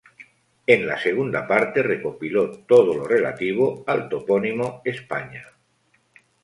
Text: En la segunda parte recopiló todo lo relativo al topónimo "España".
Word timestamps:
En 0.65 0.87
la 0.87 0.97
segunda 0.99 1.47
parte 1.47 1.83
recopiló 1.83 2.49
todo 2.65 2.95
lo 2.95 3.05
relativo 3.07 3.83
al 3.85 4.09
topónimo 4.09 4.81
"España". 4.83 5.45